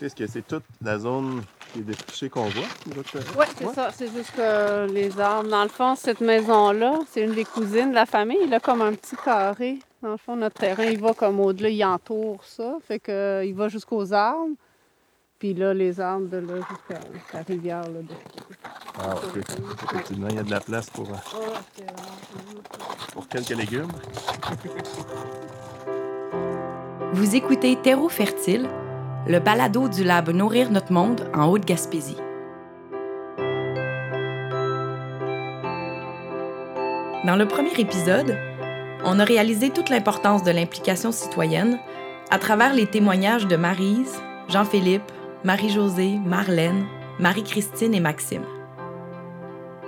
Est-ce 0.00 0.14
que 0.14 0.26
c'est 0.26 0.46
toute 0.46 0.64
la 0.82 0.98
zone 0.98 1.42
qui 1.72 1.80
est 1.80 1.82
défrichée 1.82 2.28
qu'on 2.28 2.44
voit? 2.48 2.62
Oui, 3.38 3.46
c'est 3.56 3.74
ça. 3.74 3.90
C'est 3.90 4.12
juste 4.14 4.32
que 4.36 4.86
les 4.92 5.18
arbres. 5.18 5.48
Dans 5.48 5.62
le 5.62 5.68
fond, 5.68 5.94
cette 5.96 6.20
maison-là, 6.20 6.98
c'est 7.10 7.22
une 7.22 7.34
des 7.34 7.44
cousines 7.44 7.90
de 7.90 7.94
la 7.94 8.06
famille. 8.06 8.38
Il 8.44 8.52
a 8.54 8.60
comme 8.60 8.82
un 8.82 8.92
petit 8.92 9.16
carré. 9.16 9.78
Dans 10.02 10.10
le 10.12 10.16
fond, 10.16 10.36
notre 10.36 10.56
terrain, 10.60 10.84
il 10.84 11.00
va 11.00 11.12
comme 11.14 11.40
au-delà, 11.40 11.70
il 11.70 11.84
entoure 11.84 12.44
ça. 12.44 12.76
Fait 12.86 12.98
que, 13.00 13.10
euh, 13.10 13.44
il 13.44 13.54
va 13.54 13.68
jusqu'aux 13.68 14.12
arbres. 14.12 14.54
Puis 15.38 15.54
là, 15.54 15.72
les 15.72 16.00
arbres 16.00 16.28
de 16.28 16.36
là 16.38 16.54
jusqu'à 16.68 17.00
la 17.32 17.42
rivière. 17.42 17.82
Là, 17.82 18.00
Ah, 19.00 19.14
ok. 19.14 19.42
Effectivement, 19.92 20.28
il 20.30 20.36
y 20.36 20.38
a 20.38 20.42
de 20.42 20.50
la 20.50 20.60
place 20.60 20.90
pour, 20.90 21.08
euh, 21.08 21.82
pour 23.12 23.26
quelques 23.28 23.50
légumes. 23.50 23.88
Vous 27.12 27.34
écoutez 27.36 27.76
Terreau 27.76 28.08
fertile, 28.08 28.68
le 29.28 29.40
balado 29.40 29.88
du 29.88 30.04
lab 30.04 30.30
Nourrir 30.30 30.70
notre 30.70 30.90
monde 30.90 31.30
en 31.34 31.48
Haute-Gaspésie. 31.48 32.16
Dans 37.26 37.36
le 37.36 37.46
premier 37.46 37.78
épisode, 37.78 38.38
on 39.04 39.18
a 39.18 39.24
réalisé 39.24 39.68
toute 39.68 39.90
l'importance 39.90 40.44
de 40.44 40.50
l'implication 40.50 41.12
citoyenne 41.12 41.78
à 42.30 42.38
travers 42.38 42.72
les 42.72 42.86
témoignages 42.86 43.46
de 43.46 43.56
Marise, 43.56 44.18
Jean-Philippe, 44.48 45.12
Marie-Josée, 45.44 46.18
Marlène, 46.24 46.86
Marie-Christine 47.18 47.94
et 47.94 48.00
Maxime. 48.00 48.44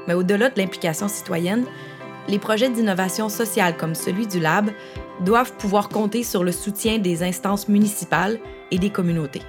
Mais 0.06 0.12
au-delà 0.12 0.50
de 0.50 0.60
l'implication 0.60 1.08
citoyenne, 1.08 1.64
les 2.28 2.38
projets 2.38 2.68
d'innovation 2.68 3.30
sociale 3.30 3.78
comme 3.78 3.94
celui 3.94 4.26
du 4.26 4.38
Lab 4.38 4.68
doivent 5.24 5.54
pouvoir 5.54 5.88
compter 5.88 6.24
sur 6.24 6.44
le 6.44 6.52
soutien 6.52 6.98
des 6.98 7.22
instances 7.22 7.68
municipales 7.68 8.38
et 8.70 8.78
des 8.78 8.90
communautés. 8.90 9.42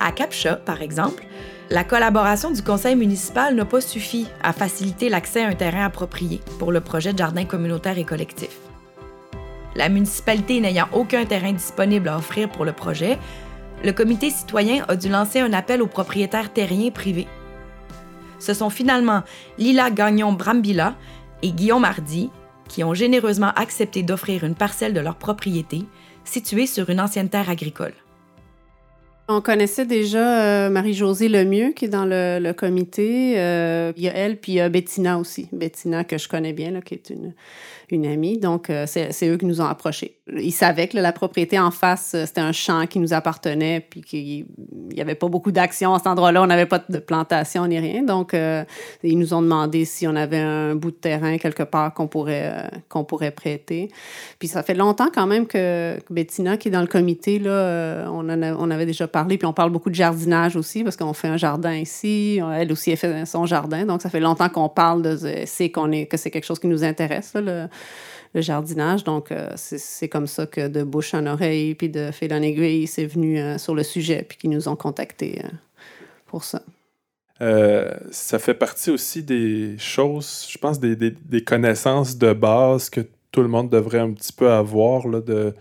À 0.00 0.12
Capcha, 0.12 0.56
par 0.56 0.82
exemple, 0.82 1.24
la 1.70 1.84
collaboration 1.84 2.50
du 2.50 2.62
conseil 2.62 2.96
municipal 2.96 3.54
n'a 3.54 3.64
pas 3.64 3.80
suffi 3.80 4.26
à 4.42 4.52
faciliter 4.52 5.08
l'accès 5.08 5.44
à 5.44 5.48
un 5.48 5.54
terrain 5.54 5.84
approprié 5.84 6.40
pour 6.58 6.72
le 6.72 6.80
projet 6.80 7.12
de 7.12 7.18
jardin 7.18 7.44
communautaire 7.44 7.98
et 7.98 8.04
collectif. 8.04 8.58
La 9.74 9.88
municipalité 9.88 10.60
n'ayant 10.60 10.88
aucun 10.92 11.24
terrain 11.24 11.52
disponible 11.52 12.08
à 12.08 12.18
offrir 12.18 12.50
pour 12.50 12.64
le 12.64 12.72
projet, 12.72 13.18
le 13.84 13.92
comité 13.92 14.28
citoyen 14.30 14.84
a 14.88 14.96
dû 14.96 15.08
lancer 15.08 15.40
un 15.40 15.52
appel 15.52 15.82
aux 15.82 15.86
propriétaires 15.86 16.52
terriens 16.52 16.90
privés. 16.90 17.28
Ce 18.38 18.54
sont 18.54 18.70
finalement 18.70 19.22
Lila 19.56 19.90
Gagnon-Brambilla 19.90 20.94
et 21.42 21.52
Guillaume 21.52 21.84
Hardy 21.84 22.30
qui 22.68 22.84
ont 22.84 22.94
généreusement 22.94 23.52
accepté 23.54 24.02
d'offrir 24.02 24.44
une 24.44 24.54
parcelle 24.54 24.94
de 24.94 25.00
leur 25.00 25.16
propriété 25.16 25.86
située 26.24 26.66
sur 26.66 26.90
une 26.90 27.00
ancienne 27.00 27.28
terre 27.28 27.50
agricole. 27.50 27.94
On 29.28 29.40
connaissait 29.40 29.86
déjà 29.86 30.42
euh, 30.42 30.70
Marie-Josée 30.70 31.28
Lemieux, 31.28 31.72
qui 31.72 31.84
est 31.84 31.88
dans 31.88 32.04
le, 32.04 32.52
comité. 32.52 33.38
Euh, 33.38 33.92
il 33.96 34.02
y 34.02 34.08
a 34.08 34.14
elle, 34.14 34.36
puis 34.36 34.52
il 34.52 34.54
y 34.56 34.60
a 34.60 34.68
Bettina 34.68 35.18
aussi. 35.18 35.48
Bettina, 35.52 36.04
que 36.04 36.18
je 36.18 36.28
connais 36.28 36.52
bien, 36.52 36.72
là, 36.72 36.80
qui 36.80 36.94
est 36.94 37.10
une, 37.10 37.32
une 37.92 38.06
amie. 38.06 38.38
Donc, 38.38 38.70
euh, 38.70 38.84
c'est 38.86 39.28
eux 39.28 39.36
qui 39.36 39.46
nous 39.46 39.60
ont 39.60 39.66
approchés. 39.66 40.18
Ils 40.34 40.52
savaient 40.52 40.88
que 40.88 40.96
la 40.96 41.12
propriété 41.12 41.58
en 41.58 41.70
face, 41.70 42.12
euh, 42.14 42.26
c'était 42.26 42.40
un 42.40 42.52
champ 42.52 42.86
qui 42.86 42.98
nous 42.98 43.12
appartenait, 43.12 43.86
puis 43.88 44.00
qu'il 44.00 44.46
n'y 44.92 45.00
avait 45.00 45.14
pas 45.14 45.28
beaucoup 45.28 45.52
d'action 45.52 45.94
à 45.94 45.98
cet 45.98 46.06
endroit-là. 46.06 46.42
On 46.42 46.46
n'avait 46.46 46.66
pas 46.66 46.82
de 46.88 46.98
plantation 46.98 47.66
ni 47.66 47.78
rien. 47.78 48.02
Donc, 48.02 48.34
euh, 48.34 48.64
ils 49.02 49.18
nous 49.18 49.34
ont 49.34 49.42
demandé 49.42 49.84
si 49.84 50.06
on 50.06 50.16
avait 50.16 50.38
un 50.38 50.74
bout 50.74 50.90
de 50.90 50.96
terrain 50.96 51.38
quelque 51.38 51.62
part 51.62 51.94
qu'on 51.94 52.08
pourrait, 52.08 52.70
qu'on 52.88 53.04
pourrait 53.04 53.30
prêter. 53.30 53.88
Puis, 54.38 54.48
ça 54.48 54.62
fait 54.62 54.74
longtemps 54.74 55.08
quand 55.14 55.26
même 55.26 55.46
que, 55.46 55.98
Bettina, 56.10 56.56
qui 56.56 56.68
est 56.68 56.72
dans 56.72 56.80
le 56.80 56.86
comité, 56.86 57.38
là, 57.38 58.08
on, 58.10 58.28
en 58.28 58.70
avait 58.70 58.86
déjà 58.86 59.06
parlé. 59.06 59.38
Puis, 59.38 59.46
on 59.46 59.52
parle 59.52 59.70
beaucoup 59.70 59.90
de 59.90 59.94
jardinage 59.94 60.56
aussi, 60.56 60.82
parce 60.82 60.96
qu'on 60.96 61.12
fait 61.12 61.28
un 61.28 61.36
jardin 61.36 61.74
ici. 61.74 62.40
Elle 62.56 62.72
aussi, 62.72 62.90
elle 62.90 62.96
fait 62.96 63.26
son 63.26 63.46
jardin. 63.46 63.84
Donc, 63.84 64.02
ça 64.02 64.08
fait 64.08 64.20
longtemps 64.20 64.48
qu'on 64.48 64.68
parle 64.68 65.02
de, 65.02 65.18
c'est 65.46 65.70
qu'on 65.70 65.92
que 65.92 66.16
c'est 66.16 66.30
quelque 66.30 66.44
chose 66.44 66.58
qui 66.58 66.68
nous 66.68 66.84
intéresse, 66.84 67.34
là, 67.34 67.68
le 68.34 68.40
jardinage. 68.40 69.04
Donc, 69.04 69.30
euh, 69.30 69.50
c'est 69.56 70.08
comme 70.08 70.26
ça 70.26 70.46
que 70.46 70.68
de 70.68 70.82
bouche 70.82 71.14
en 71.14 71.26
oreille, 71.26 71.74
puis 71.74 71.88
de 71.88 72.10
fil 72.10 72.32
en 72.32 72.42
aiguille, 72.42 72.86
c'est 72.86 73.06
venu 73.06 73.38
euh, 73.38 73.58
sur 73.58 73.74
le 73.74 73.82
sujet, 73.82 74.24
puis 74.26 74.38
qu'ils 74.38 74.50
nous 74.50 74.68
ont 74.68 74.76
contactés 74.76 75.42
euh, 75.44 75.48
pour 76.26 76.44
ça. 76.44 76.62
ça 78.10 78.38
fait 78.38 78.54
partie 78.54 78.90
aussi 78.90 79.22
des 79.22 79.76
choses, 79.78 80.46
je 80.50 80.58
pense, 80.58 80.78
des, 80.80 81.44
connaissances 81.44 82.16
de 82.16 82.32
base 82.32 82.88
que 82.88 83.00
tout 83.30 83.42
le 83.42 83.48
monde 83.48 83.70
devrait 83.70 83.98
un 83.98 84.12
petit 84.12 84.32
peu 84.32 84.50
avoir 84.50 85.08
de 85.22 85.54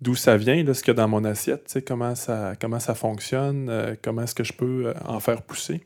d'où 0.00 0.14
ça 0.14 0.38
vient, 0.38 0.64
ce 0.72 0.82
qu'il 0.82 0.94
y 0.94 0.96
dans 0.96 1.08
mon 1.08 1.24
assiette, 1.24 1.78
comment 1.86 2.14
ça, 2.14 2.54
comment 2.58 2.80
ça 2.80 2.94
fonctionne, 2.94 3.98
comment 4.02 4.22
est-ce 4.22 4.34
que 4.34 4.44
je 4.44 4.54
peux 4.54 4.94
en 5.04 5.20
faire 5.20 5.42
pousser. 5.42 5.82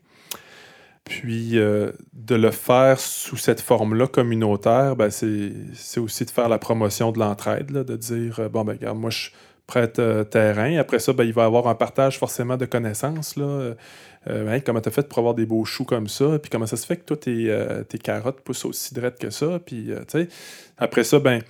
Puis 1.05 1.59
euh, 1.59 1.93
de 2.15 2.35
le 2.35 2.51
faire 2.51 2.99
sous 2.99 3.37
cette 3.37 3.61
forme-là 3.61 4.07
communautaire, 4.07 4.97
ben 4.97 5.11
c'est 5.11 6.01
aussi 6.01 6.25
de 6.25 6.31
faire 6.31 6.49
la 6.49 6.59
promotion 6.59 7.13
de 7.13 7.19
l'entraide, 7.19 7.71
de 7.71 7.97
dire 7.97 8.41
euh, 8.41 8.49
bon, 8.49 8.65
ben 8.65 8.73
regarde, 8.73 8.99
moi 8.99 9.11
je 9.11 9.29
prête 9.67 9.99
euh, 9.99 10.25
terrain. 10.25 10.79
Après 10.79 10.99
ça, 10.99 11.13
ben, 11.13 11.25
il 11.25 11.35
va 11.35 11.43
y 11.43 11.45
avoir 11.45 11.69
un 11.69 11.75
partage 11.75 12.19
forcément 12.19 12.57
de 12.57 12.65
connaissances. 12.65 13.37
Là. 13.37 13.75
Comment 14.65 14.81
tu 14.81 14.89
as 14.89 14.93
fait 14.93 15.07
pour 15.07 15.19
avoir 15.19 15.35
des 15.35 15.45
beaux 15.45 15.67
choux 15.67 15.85
comme 15.85 16.09
ça? 16.09 16.39
Puis 16.39 16.51
comment 16.51 16.67
ça 16.67 16.77
se 16.77 16.87
fait 16.87 16.97
que 16.97 17.05
toi, 17.05 17.17
tes, 17.19 17.55
tes 17.89 17.99
carottes 17.99 18.41
poussent 18.41 18.65
aussi 18.65 18.95
drettes 18.95 19.19
que 19.19 19.29
ça? 19.29 19.59
Puis, 19.59 19.91
après 20.79 21.05
ça, 21.05 21.19
ben 21.19 21.43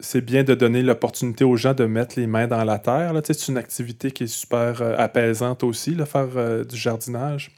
c'est 0.00 0.20
bien 0.20 0.42
de 0.42 0.54
donner 0.54 0.82
l'opportunité 0.82 1.44
aux 1.44 1.56
gens 1.56 1.74
de 1.74 1.84
mettre 1.84 2.18
les 2.18 2.26
mains 2.26 2.48
dans 2.48 2.64
la 2.64 2.80
terre. 2.80 3.12
C'est 3.24 3.48
une 3.48 3.58
activité 3.58 4.10
qui 4.10 4.24
est 4.24 4.28
super 4.28 4.82
apaisante 4.98 5.62
aussi, 5.62 5.94
le 5.94 6.04
faire 6.04 6.64
du 6.64 6.76
jardinage. 6.76 7.52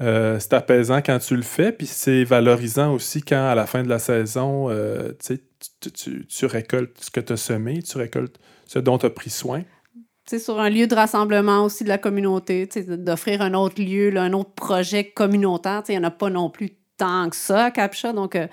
Euh, 0.00 0.38
c'est 0.38 0.54
apaisant 0.54 1.02
quand 1.02 1.18
tu 1.18 1.36
le 1.36 1.42
fais, 1.42 1.72
puis 1.72 1.86
c'est 1.86 2.24
valorisant 2.24 2.94
aussi 2.94 3.22
quand, 3.22 3.50
à 3.50 3.54
la 3.54 3.66
fin 3.66 3.82
de 3.82 3.88
la 3.88 3.98
saison, 3.98 4.70
euh, 4.70 5.12
tu, 5.18 6.46
récoltes 6.46 6.96
ce 7.00 7.10
que 7.10 7.20
tu 7.20 7.34
as 7.34 7.36
semé, 7.36 7.82
tu 7.82 7.98
récoltes 7.98 8.38
ce 8.66 8.78
dont 8.78 8.96
tu 8.96 9.06
as 9.06 9.10
pris 9.10 9.28
soin. 9.28 9.62
C'est 10.24 10.38
sur 10.38 10.58
un 10.58 10.70
lieu 10.70 10.86
de 10.86 10.94
rassemblement 10.94 11.64
aussi 11.64 11.84
de 11.84 11.88
la 11.88 11.98
communauté, 11.98 12.66
d'offrir 12.86 13.42
un 13.42 13.52
autre 13.52 13.82
lieu, 13.82 14.16
un 14.16 14.32
autre 14.32 14.52
projet 14.52 15.04
communautaire. 15.04 15.82
Il 15.88 15.92
n'y 15.92 15.98
en 15.98 16.04
a 16.04 16.10
pas 16.10 16.30
non 16.30 16.48
plus 16.48 16.70
tant 16.96 17.28
que 17.28 17.36
ça 17.36 17.64
à 17.64 17.70
Capcha, 17.70 18.12
donc 18.12 18.36
euh, 18.36 18.46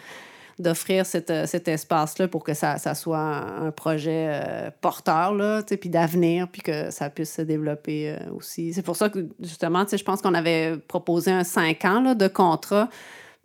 d'offrir 0.59 1.03
euh, 1.29 1.45
cet 1.45 1.67
espace-là 1.67 2.27
pour 2.27 2.43
que 2.43 2.53
ça, 2.53 2.77
ça, 2.77 2.95
soit 2.95 3.19
un 3.19 3.71
projet 3.71 4.27
euh, 4.29 4.71
porteur, 4.81 5.35
puis 5.79 5.89
d'avenir, 5.89 6.47
puis 6.47 6.61
que 6.61 6.89
ça 6.89 7.09
puisse 7.09 7.33
se 7.33 7.41
développer 7.43 8.09
euh, 8.09 8.17
aussi. 8.35 8.73
C'est 8.73 8.81
pour 8.81 8.95
ça 8.95 9.09
que, 9.09 9.27
justement, 9.39 9.85
je 9.91 10.03
pense 10.03 10.21
qu'on 10.21 10.33
avait 10.33 10.77
proposé 10.87 11.31
un 11.31 11.43
cinq 11.43 11.85
ans 11.85 12.01
là, 12.01 12.15
de 12.15 12.27
contrat. 12.27 12.89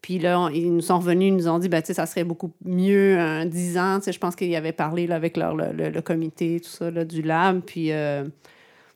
Puis 0.00 0.18
là, 0.18 0.48
ils 0.52 0.74
nous 0.74 0.80
sont 0.80 0.98
revenus, 0.98 1.28
ils 1.28 1.36
nous 1.36 1.48
ont 1.48 1.58
dit, 1.58 1.68
ben, 1.68 1.82
ça 1.84 2.06
serait 2.06 2.24
beaucoup 2.24 2.52
mieux 2.64 3.18
un 3.20 3.46
10 3.46 3.78
ans. 3.78 4.00
Je 4.04 4.18
pense 4.18 4.34
qu'ils 4.34 4.56
avaient 4.56 4.72
parlé 4.72 5.06
là, 5.06 5.14
avec 5.14 5.36
leur, 5.36 5.54
le, 5.54 5.72
le, 5.72 6.02
comité, 6.02 6.60
tout 6.60 6.70
ça, 6.70 6.90
là, 6.90 7.04
du 7.04 7.22
lab. 7.22 7.60
Puis 7.60 7.90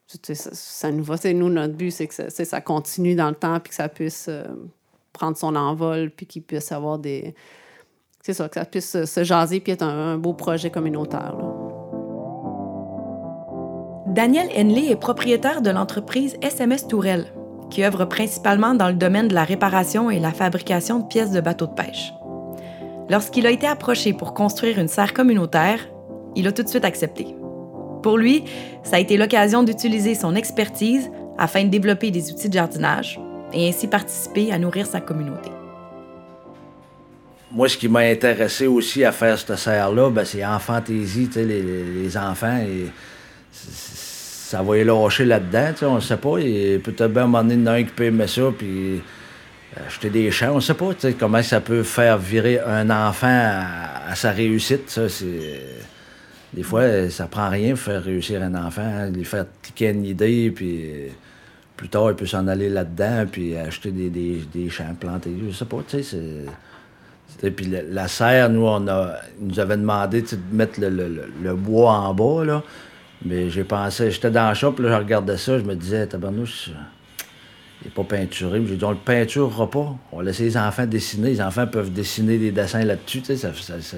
ça, 0.06 0.34
ça, 0.34 0.91
nous 0.91 1.04
va. 1.04 1.16
Nous, 1.33 1.48
notre 1.48 1.75
but, 1.75 1.93
c'est 1.93 2.09
que 2.09 2.15
ça, 2.15 2.28
ça, 2.28 2.60
continue 2.60 3.15
dans 3.15 3.28
le 3.28 3.37
temps, 3.37 3.60
puis 3.60 3.69
que 3.69 3.77
ça 3.77 3.88
puisse 3.88 4.28
prendre 5.12 5.37
son 5.37 5.54
envol, 5.54 6.10
puis 6.10 6.27
qu'il 6.27 6.43
puisse 6.43 6.72
avoir 6.72 6.98
des, 6.98 7.37
c'est 8.26 8.32
ça, 8.32 8.48
que 8.48 8.59
ça 8.59 8.64
puisse 8.64 9.04
se 9.04 9.22
jaser 9.22 9.60
puis 9.60 9.72
être 9.72 9.84
un, 9.84 10.19
beau 10.19 10.32
projet 10.32 10.69
communautaire. 10.69 11.37
Daniel 14.09 14.48
Henley 14.56 14.91
est 14.91 14.97
propriétaire 14.97 15.62
de 15.62 15.70
l'entreprise 15.70 16.36
SMS 16.42 16.88
Tourelle, 16.88 17.26
qui 17.70 17.84
œuvre 17.84 18.04
principalement 18.04 18.75
dans 18.75 18.88
le 18.88 18.94
domaine 18.94 19.28
de 19.28 19.34
la 19.34 19.44
réparation 19.44 20.10
et 20.10 20.19
la 20.19 20.32
fabrication 20.32 20.98
de 20.98 21.06
pièces 21.06 21.31
de 21.31 21.41
bateaux 21.41 21.69
de 21.69 21.75
pêche. 21.75 22.12
Lorsqu'il 23.09 23.47
a 23.47 23.53
été 23.53 23.69
approché 23.69 24.12
pour 24.12 24.34
construire 24.34 24.81
une 24.81 24.88
serre 24.88 25.15
communautaire, 25.15 25.78
il 26.34 26.48
a 26.48 26.53
tout 26.53 26.65
de 26.65 26.69
suite 26.69 26.84
accepté. 26.84 27.36
Pour 28.03 28.19
lui, 28.19 28.42
ça 28.82 28.97
a 28.97 28.98
été 28.98 29.16
l'occasion 29.19 29.62
d'utiliser 29.62 30.16
son 30.16 30.34
expertise 30.34 31.12
afin 31.39 31.62
de 31.62 31.68
développer 31.68 32.10
des 32.10 32.33
outils 32.33 32.48
de 32.48 32.54
jardinage 32.54 33.21
et 33.53 33.68
ainsi 33.68 33.86
participer 33.86 34.51
à 34.51 34.59
nourrir 34.59 34.84
sa 34.86 35.01
communauté 35.01 35.51
moi, 37.56 37.70
ce 37.70 37.78
qui 37.78 37.88
m'a 37.88 38.00
intéressé 38.00 38.66
aussi 38.66 39.03
à 39.03 39.12
faire 39.12 39.38
cette 39.38 39.56
serre-là, 39.56 40.10
ben, 40.10 40.26
c'est 40.26 40.44
en 40.44 40.58
fantaisie, 40.58 41.30
les, 41.36 41.62
les, 41.62 42.16
enfants. 42.18 42.58
Et 42.58 42.88
ça 43.50 44.62
va 44.62 44.76
y 44.76 44.84
lâcher 44.84 45.24
là-dedans, 45.24 45.72
on 45.88 45.94
ne 45.94 46.00
sait 46.00 46.18
pas. 46.18 46.36
Et 46.36 46.78
peut-être 46.78 47.10
bien 47.10 47.22
un 47.22 47.26
moment 47.26 47.78
qui 47.78 47.84
peut 47.84 48.04
aimer 48.04 48.26
ça, 48.26 48.53
puis 48.56 49.00
acheter 49.86 50.10
des 50.10 50.30
champs. 50.30 50.53
On 50.53 50.56
ne 50.56 50.60
sait 50.60 50.74
pas 50.74 50.91
comment 51.18 51.42
ça 51.42 51.62
peut 51.62 51.82
faire 51.82 52.18
virer 52.18 52.60
un 52.60 52.91
enfant 52.91 53.26
à, 54.06 54.14
sa 54.14 54.32
réussite. 54.32 54.91
Ça, 54.91 55.06
Des 56.53 56.62
fois, 56.62 57.08
ça 57.08 57.26
prend 57.26 57.48
rien 57.48 57.70
pour 57.70 57.84
faire 57.84 58.04
réussir 58.04 58.42
un 58.42 58.54
enfant, 58.54 58.82
hein, 58.82 59.08
lui 59.08 59.24
faire 59.24 59.47
cliquer 59.62 59.92
une 59.92 60.04
idée, 60.04 60.53
puis 60.54 60.91
plus 61.74 61.88
tard, 61.88 62.10
il 62.10 62.16
peut 62.16 62.26
s'en 62.26 62.48
aller 62.48 62.68
là-dedans, 62.68 63.24
puis 63.32 63.56
acheter 63.56 63.92
des, 63.92 64.10
des, 64.10 64.42
des 64.54 64.68
champs 64.68 64.94
plantés. 65.00 65.34
Je 65.42 65.54
sais 65.54 65.64
pas, 65.64 65.78
tu 65.88 65.97
sais, 65.97 66.03
c'est 66.03 66.53
puis 67.55 67.67
la, 67.91 68.09
serre, 68.09 68.49
nous, 68.51 68.67
on 68.67 68.89
a, 68.89 69.17
nous 69.41 69.61
avait 69.61 69.77
demandé 69.77 70.23
de 70.23 70.28
mettre 70.53 70.81
le, 70.81 71.55
bois 71.55 71.93
en 71.93 72.15
bas, 72.15 72.45
là. 72.45 72.63
Mais 73.25 73.51
j'ai 73.51 73.65
pensé, 73.65 74.11
j'étais 74.11 74.31
dans 74.31 74.47
la 74.47 74.55
shop, 74.55 74.77
là, 74.78 74.91
je 74.91 74.95
regardais 74.95 75.37
ça, 75.37 75.59
je 75.59 75.65
me 75.65 75.75
disais, 75.75 76.07
tabarnouche, 76.07 76.71
il 77.83 77.89
n'est 77.89 77.95
pas 77.95 78.05
peinturé. 78.05 78.63
J'ai 78.67 78.77
dit, 78.77 78.84
on 78.84 78.91
le 78.91 78.97
peinturera 78.97 79.71
pas. 79.71 79.97
On 80.13 80.19
va 80.19 80.23
laisser 80.23 80.45
les 80.45 80.57
enfants 80.57 80.87
dessiner. 80.87 81.31
Les 81.31 81.41
enfants 81.41 81.67
peuvent 81.67 81.93
dessiner 81.93 82.39
des 82.39 82.51
dessins 82.51 82.84
là-dessus. 82.84 83.21
Tu 83.21 83.37
sais, 83.37 83.37
ça, 83.37 83.53
ça- 83.55 83.97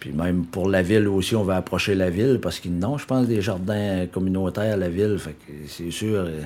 Puis 0.00 0.12
même 0.12 0.44
pour 0.46 0.68
la 0.68 0.82
ville 0.82 1.08
aussi, 1.08 1.36
on 1.36 1.44
va 1.44 1.56
approcher 1.56 1.94
la 1.94 2.10
ville 2.10 2.40
parce 2.40 2.60
qu'ils 2.60 2.76
n'ont, 2.78 2.98
je 2.98 3.06
pense, 3.06 3.26
des 3.26 3.40
jardins 3.40 4.06
communautaires 4.10 4.74
à 4.74 4.76
la 4.76 4.88
ville. 4.88 5.16
Fait 5.18 5.32
que 5.32 5.52
c'est 5.68 5.90
sûr, 5.90 6.14
euh, 6.14 6.42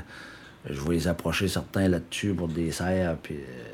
je 0.69 0.81
vais 0.81 0.95
les 0.95 1.09
approcher 1.09 1.49
certains 1.49 1.89
là-dessus 1.89 2.35
pour 2.35 2.49
des 2.49 2.73
serres. 2.73 3.17
Puis, 3.23 3.37
euh, 3.37 3.68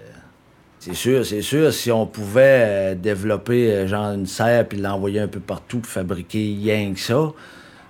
c'est 0.85 0.93
sûr, 0.93 1.25
c'est 1.25 1.41
sûr, 1.41 1.73
si 1.73 1.91
on 1.91 2.05
pouvait 2.05 2.43
euh, 2.67 2.95
développer 2.95 3.73
euh, 3.73 3.87
genre 3.87 4.13
une 4.13 4.27
serre 4.27 4.69
puis 4.69 4.77
l'envoyer 4.77 5.19
un 5.19 5.29
peu 5.29 5.41
partout 5.41 5.79
pour 5.79 5.91
fabriquer 5.91 6.59
rien 6.61 6.93
que 6.93 7.01
ça, 7.01 7.33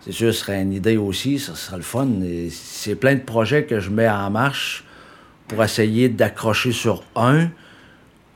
c'est 0.02 0.12
sûr, 0.12 0.32
ce 0.32 0.38
serait 0.38 0.62
une 0.62 0.72
idée 0.72 0.96
aussi, 0.96 1.40
ça 1.40 1.56
serait 1.56 1.78
le 1.78 1.82
fun. 1.82 2.06
C'est 2.50 2.94
plein 2.94 3.16
de 3.16 3.22
projets 3.22 3.64
que 3.64 3.80
je 3.80 3.90
mets 3.90 4.08
en 4.08 4.30
marche 4.30 4.84
pour 5.48 5.64
essayer 5.64 6.08
d'accrocher 6.08 6.70
sur 6.70 7.02
un 7.16 7.48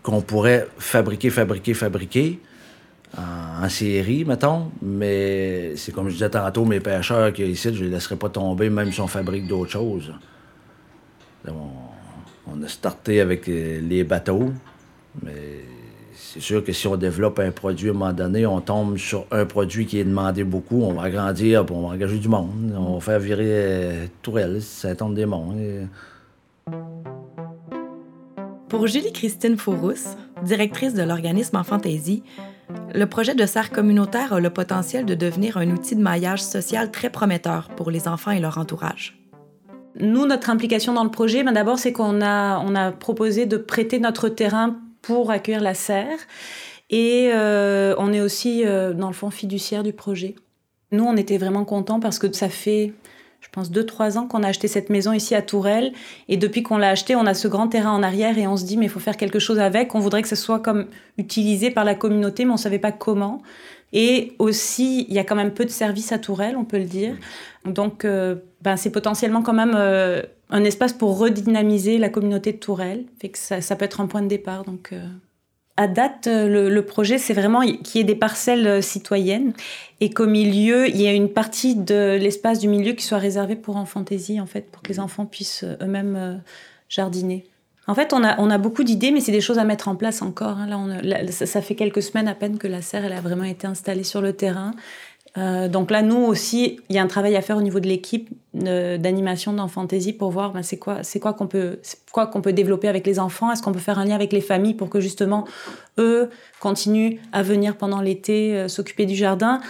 qu'on 0.03 0.23
pourrait 0.23 0.67
fabriquer, 0.79 1.31
fabriquer, 1.31 1.73
fabriquer 1.73 2.41
en, 3.17 3.69
série, 3.69 4.25
mettons. 4.25 4.73
Mais 4.83 5.77
c'est 5.77 5.93
comme 5.93 6.09
je 6.09 6.15
disais 6.15 6.31
tantôt, 6.31 6.65
mes 6.65 6.81
pêcheurs 6.81 7.33
qui 7.33 7.45
ici, 7.45 7.73
je 7.73 7.85
les 7.85 7.91
laisserai 7.91 8.17
pas 8.17 8.29
tomber 8.29 8.71
même 8.71 8.91
si 8.91 9.01
on 9.01 9.07
fabrique 9.07 9.47
d'autres 9.47 9.71
choses. 9.71 10.13
On, 12.53 12.63
a 12.63 12.69
starté 12.69 13.21
avec 13.21 13.49
euh, 13.49 13.81
les 13.81 14.05
bateaux, 14.05 14.51
mais 15.23 15.65
c'est 16.15 16.41
sûr 16.41 16.65
que 16.65 16.73
si 16.73 16.87
on 16.87 16.97
développe 16.97 17.39
un 17.39 17.51
produit 17.51 17.89
à 17.89 17.93
un 17.93 17.95
moment 17.95 18.13
donné, 18.13 18.47
on 18.47 18.61
tombe 18.61 18.97
sur 18.97 19.27
un 19.31 19.45
produit 19.45 19.87
qui 19.87 19.99
est 19.99 20.05
demandé 20.05 20.45
beaucoup, 20.45 20.83
on 20.83 20.95
va 20.95 21.03
agrandir, 21.03 21.65
puis 21.65 21.75
on 21.75 21.89
va 21.89 21.95
engager 21.95 22.19
du 22.19 22.29
monde. 22.29 22.75
On 22.77 22.95
va 22.95 23.01
faire 23.01 23.19
virer 23.19 23.47
euh, 23.47 24.07
Tourelle, 24.23 24.63
Saint-Anne-des-Monts. 24.63 25.55
Pour 28.69 28.87
Julie-Christine 28.87 29.57
Faurousse, 29.57 30.17
directrice 30.43 30.95
de 30.95 31.03
l'organisme 31.03 31.57
Enfantaisie, 31.57 32.23
le 32.95 33.07
projet 33.07 33.35
de 33.35 33.47
serre 33.47 33.71
communautaire 33.71 34.33
a 34.33 34.41
le 34.41 34.51
potentiel 34.51 35.07
de 35.07 35.15
devenir 35.15 35.57
un 35.57 35.71
outil 35.71 35.97
de 35.97 36.03
maillage 36.03 36.43
social 36.43 36.91
très 36.91 37.11
prometteur 37.11 37.69
pour 37.77 37.91
les 37.91 38.09
enfants 38.09 38.31
et 38.31 38.41
leur 38.41 38.59
entourage. 38.59 39.19
Nous, 40.01 40.27
notre 40.27 40.51
implication 40.51 40.93
dans 40.93 41.05
le 41.05 41.11
projet, 41.11 41.43
ben 41.43 41.53
d'abord, 41.53 41.79
c'est 41.79 41.93
qu'on 41.93 42.21
a, 42.23 42.61
on 42.61 42.75
a 42.75 42.93
proposé 42.93 43.47
de 43.47 43.57
prêter 43.57 43.99
notre 43.99 44.29
terrain 44.29 44.77
pour 45.03 45.31
accueillir 45.31 45.61
la 45.61 45.75
serre. 45.75 46.19
Et 46.91 47.31
euh, 47.33 47.95
on 47.99 48.13
est 48.13 48.21
aussi, 48.21 48.65
euh, 48.65 48.93
dans 48.93 49.09
le 49.09 49.13
fond, 49.13 49.31
fiduciaire 49.31 49.83
du 49.83 49.93
projet. 49.93 50.37
Nous, 50.93 51.05
on 51.05 51.17
était 51.17 51.37
vraiment 51.37 51.65
contents 51.65 52.01
parce 52.01 52.19
que 52.19 52.33
ça 52.33 52.49
fait, 52.49 52.93
je 53.41 53.49
pense, 53.51 53.71
deux, 53.71 53.87
trois 53.87 54.19
ans 54.19 54.27
qu'on 54.27 54.43
a 54.43 54.49
acheté 54.49 54.69
cette 54.69 54.91
maison 54.91 55.13
ici 55.13 55.35
à 55.35 55.43
Tourelle. 55.43 55.93
Et 56.29 56.37
depuis 56.37 56.63
qu'on 56.63 56.77
l'a 56.77 56.91
acheté, 56.91 57.15
on 57.17 57.25
a 57.27 57.35
ce 57.35 57.49
grand 57.49 57.69
terrain 57.69 57.93
en 57.93 58.03
arrière 58.03 58.37
et 58.37 58.47
on 58.47 58.57
se 58.57 58.65
dit, 58.65 58.77
mais 58.77 58.87
il 58.87 58.91
faut 58.91 59.01
faire 59.01 59.17
quelque 59.17 59.39
chose 59.39 59.59
avec. 59.59 59.95
On 59.95 60.01
voudrait 60.01 60.23
que 60.23 60.29
ce 60.29 60.37
soit 60.37 60.61
comme 60.61 60.87
utilisé 61.19 61.71
par 61.71 61.85
la 61.85 61.95
communauté, 61.95 62.45
mais 62.45 62.51
on 62.51 62.55
ne 62.55 62.61
savait 62.61 62.79
pas 62.79 62.93
comment. 62.93 63.43
Et 63.93 64.33
aussi, 64.39 65.07
il 65.09 65.15
y 65.15 65.19
a 65.19 65.25
quand 65.25 65.37
même 65.37 65.55
peu 65.55 65.65
de 65.65 65.71
services 65.71 66.13
à 66.13 66.19
Tourelle, 66.19 66.57
on 66.57 66.65
peut 66.65 66.79
le 66.79 66.85
dire. 66.85 67.17
Donc, 67.65 68.05
euh, 68.05 68.37
ben, 68.61 68.77
c'est 68.77 68.91
potentiellement 68.91 69.43
quand 69.43 69.55
même 69.55 69.75
euh, 69.75 70.23
un 70.51 70.65
espace 70.65 70.93
pour 70.93 71.19
redynamiser 71.19 71.99
la 71.99 72.09
communauté 72.09 72.53
de 72.53 72.59
Tourelle. 72.59 73.05
Fait 73.21 73.31
que 73.31 73.39
ça, 73.39 73.61
ça 73.61 73.77
peut 73.77 73.85
être 73.85 74.01
un 74.01 74.07
point 74.07 74.23
de 74.23 74.29
départ. 74.29 74.65
Donc, 74.65 74.91
euh. 74.93 75.07
À 75.79 75.87
date, 75.87 76.27
euh, 76.27 76.69
le, 76.69 76.85
projet, 76.85 77.19
c'est 77.19 77.35
vraiment 77.35 77.61
qu'il 77.61 77.99
y 77.99 78.01
ait 78.01 78.05
des 78.05 78.17
parcelles 78.17 78.67
euh, 78.67 78.81
citoyennes 78.83 79.53
et 80.01 80.11
qu'au 80.11 80.27
milieu, 80.27 80.89
il 80.89 80.97
y 80.97 81.07
ait 81.07 81.15
une 81.15 81.29
partie 81.29 81.77
de 81.77 82.19
l'espace 82.21 82.59
du 82.59 82.67
milieu 82.67 82.95
qui 82.95 83.05
soit 83.05 83.19
réservée 83.19 83.55
pour 83.55 83.77
en 83.77 83.85
fantaisie, 83.85 84.41
en 84.41 84.47
fait, 84.47 84.63
pour 84.73 84.83
que 84.83 84.89
les 84.89 84.99
enfants 84.99 85.25
puissent 85.25 85.63
euh, 85.63 85.77
eux-mêmes 85.81 86.43
jardiner. 86.89 87.47
En 87.87 87.95
fait, 87.95 88.13
on 88.13 88.25
a, 88.25 88.59
beaucoup 88.59 88.83
d'idées, 88.83 89.13
mais 89.13 89.21
c'est 89.21 89.31
des 89.31 89.41
choses 89.41 89.59
à 89.59 89.65
mettre 89.65 89.87
en 89.87 89.95
place 89.95 90.21
encore. 90.21 90.59
hein. 90.59 90.67
Là, 91.01 91.27
ça, 91.31 91.47
ça 91.47 91.63
fait 91.63 91.77
quelques 91.77 92.03
semaines 92.03 92.27
à 92.27 92.35
peine 92.35 92.59
que 92.59 92.67
la 92.67 92.83
serre 92.83 93.05
elle 93.05 93.13
a 93.13 93.21
vraiment 93.21 93.45
été 93.45 93.69
installée 93.69 94.03
sur 94.03 94.21
le 94.21 94.33
terrain. 94.33 94.73
Euh, 95.39 95.69
donc 95.69 95.91
là, 95.91 96.03
nous 96.03 96.17
aussi, 96.17 96.81
il 96.89 96.97
y 96.97 96.99
a 96.99 97.03
un 97.03 97.07
travail 97.07 97.37
à 97.37 97.43
faire 97.43 97.57
au 97.57 97.63
niveau 97.63 97.81
de 97.81 97.87
l'équipe 97.87 98.29
euh, 98.67 98.99
d'animation 98.99 99.53
dans 99.53 99.69
Fantasy 99.69 100.13
pour 100.13 100.31
voir 100.31 100.53
ben, 100.53 100.63
c'est 100.63 100.79
quoi, 100.79 101.03
c'est 101.03 101.21
quoi 101.21 101.33
qu'on 101.33 101.47
peut, 101.47 101.79
quoi 102.13 102.27
qu'on 102.27 102.41
peut 102.41 102.53
développer 102.53 102.89
avec 102.89 103.07
les 103.07 103.21
enfants. 103.21 103.53
Est-ce 103.53 103.63
qu'on 103.63 103.73
peut 103.73 103.79
faire 103.79 103.99
un 103.99 104.05
lien 104.05 104.15
avec 104.15 104.33
les 104.33 104.41
familles 104.41 104.75
pour 104.75 104.91
que 104.91 105.01
justement 105.01 105.47
eux 105.99 106.29
continuent 106.61 107.19
à 107.33 107.43
venir 107.43 107.77
pendant 107.77 108.01
l'été 108.01 108.57
euh, 108.57 108.69
s'occuper 108.69 109.07
du 109.07 109.15
jardin? 109.15 109.61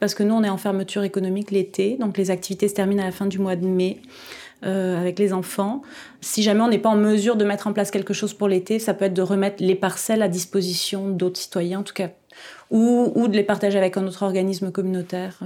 Parce 0.00 0.14
que 0.14 0.22
nous, 0.22 0.34
on 0.34 0.44
est 0.44 0.48
en 0.48 0.56
fermeture 0.56 1.02
économique 1.02 1.50
l'été, 1.50 1.96
donc 1.98 2.16
les 2.16 2.30
activités 2.30 2.68
se 2.68 2.74
terminent 2.74 3.02
à 3.02 3.06
la 3.06 3.12
fin 3.12 3.26
du 3.26 3.38
mois 3.38 3.56
de 3.56 3.66
mai. 3.66 4.00
avec 4.62 5.20
les 5.20 5.32
enfants. 5.32 5.82
Si 6.20 6.42
jamais 6.42 6.62
on 6.62 6.68
n'est 6.68 6.80
pas 6.80 6.88
en 6.88 6.96
mesure 6.96 7.36
de 7.36 7.44
mettre 7.44 7.68
en 7.68 7.72
place 7.72 7.92
quelque 7.92 8.12
chose 8.12 8.34
pour 8.34 8.48
l'été, 8.48 8.80
ça 8.80 8.92
peut 8.92 9.04
être 9.04 9.14
de 9.14 9.22
remettre 9.22 9.62
les 9.62 9.76
parcelles 9.76 10.20
à 10.20 10.26
disposition 10.26 11.10
d'autres 11.10 11.38
citoyens, 11.38 11.80
en 11.80 11.82
tout 11.84 11.94
cas, 11.94 12.10
ou, 12.70 13.12
ou 13.14 13.28
de 13.28 13.36
les 13.36 13.42
partager 13.42 13.78
avec 13.78 13.96
un 13.96 14.06
autre 14.06 14.22
organisme 14.22 14.70
communautaire. 14.72 15.42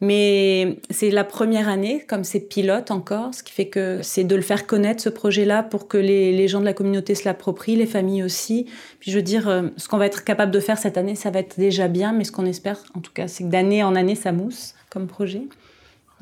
Mais 0.00 0.78
c'est 0.88 1.10
la 1.10 1.24
première 1.24 1.68
année, 1.68 2.04
comme 2.08 2.24
c'est 2.24 2.40
pilote 2.40 2.90
encore, 2.90 3.34
ce 3.34 3.42
qui 3.42 3.52
fait 3.52 3.68
que 3.68 4.00
c'est 4.02 4.24
de 4.24 4.34
le 4.34 4.40
faire 4.40 4.66
connaître, 4.66 5.02
ce 5.02 5.10
projet-là, 5.10 5.62
pour 5.62 5.88
que 5.88 5.98
les, 5.98 6.34
les 6.34 6.48
gens 6.48 6.60
de 6.60 6.64
la 6.64 6.72
communauté 6.72 7.14
se 7.14 7.26
l'approprient, 7.26 7.76
les 7.76 7.86
familles 7.86 8.22
aussi. 8.22 8.66
Puis 8.98 9.10
je 9.10 9.16
veux 9.16 9.22
dire, 9.22 9.46
euh, 9.48 9.68
ce 9.76 9.88
qu'on 9.88 9.98
va 9.98 10.06
être 10.06 10.24
capable 10.24 10.52
de 10.52 10.60
faire 10.60 10.78
cette 10.78 10.96
année, 10.96 11.14
ça 11.14 11.30
va 11.30 11.40
être 11.40 11.58
déjà 11.58 11.86
bien, 11.86 12.12
mais 12.12 12.24
ce 12.24 12.32
qu'on 12.32 12.46
espère, 12.46 12.78
en 12.94 13.00
tout 13.00 13.12
cas, 13.12 13.28
c'est 13.28 13.44
que 13.44 13.50
d'année 13.50 13.82
en 13.82 13.94
année, 13.94 14.14
ça 14.14 14.32
mousse 14.32 14.74
comme 14.88 15.06
projet. 15.06 15.42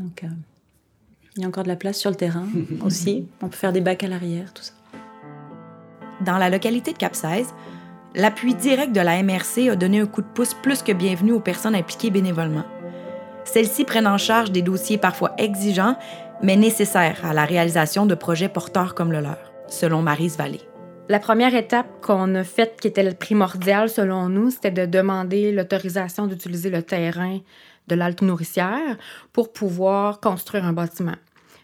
Donc, 0.01 0.25
euh, 0.25 0.29
il 1.37 1.43
y 1.43 1.45
a 1.45 1.49
encore 1.49 1.63
de 1.63 1.69
la 1.69 1.77
place 1.77 1.99
sur 1.99 2.11
le 2.11 2.17
terrain 2.17 2.49
aussi. 2.85 3.29
On 3.43 3.49
peut 3.49 3.57
faire 3.57 3.73
des 3.73 3.81
bacs 3.81 4.03
à 4.03 4.09
l'arrière, 4.09 4.53
tout 4.53 4.63
ça. 4.65 4.73
Dans 6.27 6.37
la 6.37 6.51
localité 6.51 6.93
de 6.93 6.99
Cap-16, 6.99 7.47
l'appui 8.15 8.55
direct 8.55 8.93
de 8.93 9.01
la 9.01 9.23
MRC 9.23 9.71
a 9.71 9.77
donné 9.77 10.01
un 10.01 10.07
coup 10.07 10.23
de 10.23 10.27
pouce 10.27 10.55
plus 10.55 10.83
que 10.83 10.93
bienvenu 10.93 11.33
aux 11.33 11.41
personnes 11.41 11.75
impliquées 11.75 12.11
bénévolement. 12.11 12.65
Celles-ci 13.45 13.85
prennent 13.85 14.07
en 14.07 14.19
charge 14.19 14.51
des 14.51 14.63
dossiers 14.63 14.99
parfois 14.99 15.33
exigeants, 15.39 15.97
mais 16.43 16.57
nécessaires 16.57 17.25
à 17.25 17.33
la 17.33 17.45
réalisation 17.45 18.07
de 18.07 18.15
projets 18.15 18.49
porteurs 18.49 18.95
comme 18.95 19.13
le 19.13 19.21
leur, 19.21 19.53
selon 19.69 20.03
Marise 20.03 20.37
Vallée. 20.37 20.61
La 21.09 21.19
première 21.19 21.55
étape 21.55 21.87
qu'on 22.03 22.35
a 22.35 22.45
faite, 22.45 22.79
qui 22.81 22.89
était 22.89 23.15
primordiale 23.15 23.89
selon 23.89 24.29
nous, 24.29 24.51
c'était 24.51 24.71
de 24.71 24.85
demander 24.85 25.53
l'autorisation 25.53 26.27
d'utiliser 26.27 26.69
le 26.69 26.83
terrain 26.83 27.39
de 27.87 27.95
l'Alte 27.95 28.21
Nourricière 28.21 28.99
pour 29.33 29.51
pouvoir 29.53 30.21
construire 30.21 30.67
un 30.67 30.75
bâtiment. 30.75 31.17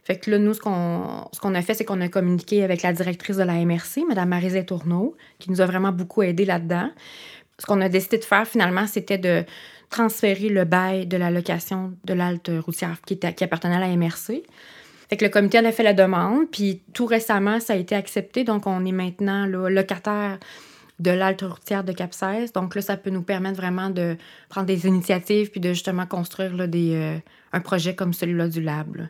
Fait 0.05 0.19
que 0.19 0.31
là, 0.31 0.39
nous, 0.39 0.53
ce 0.53 0.61
qu'on, 0.61 1.55
a 1.55 1.63
fait, 1.63 1.75
c'est 1.75 1.85
qu'on 1.85 2.01
a 2.03 2.09
communiqué 2.09 2.63
avec 2.63 2.83
la 2.83 2.93
directrice 2.93 3.39
de 3.39 3.43
la 3.43 3.55
MRC, 3.55 4.03
Mme 4.07 4.29
Marise 4.29 4.63
Tourneau, 4.67 5.17
qui 5.39 5.51
nous 5.51 5.63
a 5.63 5.67
vraiment 5.67 5.93
beaucoup 5.93 6.23
aidé 6.23 6.45
là-dedans. 6.45 6.91
Ce 7.59 7.65
qu'on 7.65 7.81
a 7.81 7.89
décidé 7.89 8.19
de 8.19 8.25
faire, 8.25 8.47
finalement, 8.47 8.87
c'était 8.87 9.17
de 9.17 9.45
transférer 9.89 10.51
le 10.51 10.65
bail 10.65 11.07
de 11.07 11.17
la 11.17 11.31
location 11.31 11.95
de 12.05 12.13
l'Alte 12.13 12.51
Routière 12.65 12.99
qui, 13.07 13.19
qui 13.19 13.45
appartenait 13.45 13.77
à 13.77 13.81
la 13.81 13.97
MRC. 13.97 14.43
Fait 15.09 15.17
que 15.17 15.25
le 15.25 15.31
comité 15.31 15.59
en 15.59 15.65
a 15.65 15.73
fait 15.73 15.83
la 15.83 15.95
demande, 15.95 16.51
puis 16.51 16.83
tout 16.93 17.07
récemment, 17.07 17.61
ça 17.61 17.73
a 17.73 17.77
été 17.77 17.95
accepté. 17.95 18.45
Donc, 18.45 18.67
on 18.67 18.85
est 18.85 18.93
maintenant 18.93 19.47
là, 19.47 19.71
locataire 19.71 20.39
de 20.99 21.11
l'Alte 21.11 21.43
routière 21.43 21.85
de 21.85 21.93
Cap-16. 21.93 22.53
Donc 22.53 22.75
là, 22.75 22.83
ça 22.83 22.97
peut 22.97 23.11
nous 23.11 23.23
permettre 23.23 23.57
vraiment 23.57 23.91
de 23.91 24.17
prendre 24.49 24.67
des 24.67 24.87
initiatives 24.87 25.51
puis 25.51 25.61
de 25.61 25.71
justement 25.71 26.07
construire 26.07 26.55
là, 26.55 26.67
des, 26.67 26.95
euh, 26.95 27.19
un 27.53 27.61
projet 27.61 27.95
comme 27.95 28.13
celui-là 28.13 28.49
du 28.49 28.61
Lab. 28.61 29.09